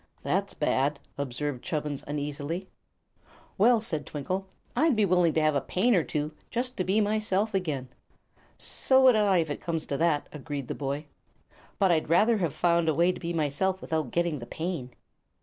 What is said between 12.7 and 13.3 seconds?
a way to